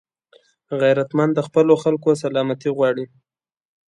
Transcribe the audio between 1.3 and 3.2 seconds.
د خپلو خلکو سلامتي غواړي